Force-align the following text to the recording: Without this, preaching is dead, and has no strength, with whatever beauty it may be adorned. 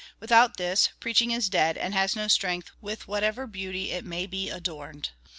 Without 0.19 0.57
this, 0.57 0.89
preaching 0.99 1.29
is 1.29 1.47
dead, 1.47 1.77
and 1.77 1.93
has 1.93 2.15
no 2.15 2.27
strength, 2.27 2.71
with 2.81 3.07
whatever 3.07 3.45
beauty 3.45 3.91
it 3.91 4.03
may 4.03 4.25
be 4.25 4.49
adorned. 4.49 5.11